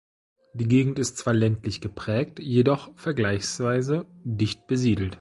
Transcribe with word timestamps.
Die 0.55 0.67
Gegend 0.67 0.97
ist 0.97 1.19
zwar 1.19 1.35
ländlich 1.35 1.79
geprägt, 1.79 2.39
jedoch 2.39 2.89
vergleichsweise 2.95 4.07
dicht 4.23 4.65
besiedelt. 4.65 5.09